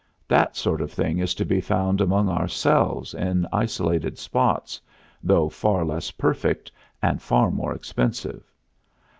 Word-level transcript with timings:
That 0.27 0.57
sort 0.57 0.81
of 0.81 0.91
thing 0.91 1.19
is 1.19 1.35
to 1.35 1.45
be 1.45 1.61
found 1.61 2.01
among 2.01 2.27
ourselves 2.27 3.13
in 3.13 3.45
isolated 3.53 4.17
spots, 4.17 4.81
though 5.21 5.47
far 5.47 5.85
less 5.85 6.09
perfect 6.09 6.71
and 7.03 7.21
far 7.21 7.51
more 7.51 7.75
expensive. 7.75 8.43